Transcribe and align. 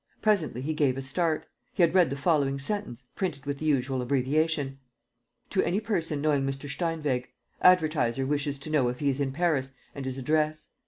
Presently, 0.19 0.61
he 0.63 0.73
gave 0.73 0.97
a 0.97 1.01
start. 1.03 1.45
He 1.73 1.83
had 1.83 1.93
read 1.93 2.09
the 2.09 2.15
following 2.15 2.57
sentence, 2.57 3.05
printed 3.15 3.45
with 3.45 3.59
the 3.59 3.67
usual 3.67 4.01
abbreviation: 4.01 4.79
"To 5.51 5.61
any 5.61 5.79
person 5.79 6.21
knowing 6.21 6.41
Mr. 6.43 6.67
Steinweg. 6.67 7.27
Advertiser 7.61 8.25
wishes 8.25 8.57
to 8.57 8.71
know 8.71 8.87
if 8.87 8.97
he 8.99 9.09
is 9.11 9.19
in 9.19 9.31
Paris 9.31 9.73
and 9.93 10.03
his 10.05 10.17
address. 10.17 10.69